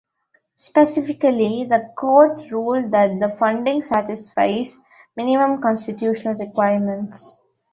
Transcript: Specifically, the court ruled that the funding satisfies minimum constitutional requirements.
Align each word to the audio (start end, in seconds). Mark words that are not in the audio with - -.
Specifically, 0.55 1.63
the 1.65 1.93
court 1.95 2.49
ruled 2.49 2.89
that 2.89 3.19
the 3.19 3.35
funding 3.37 3.83
satisfies 3.83 4.79
minimum 5.15 5.61
constitutional 5.61 6.33
requirements. 6.33 7.39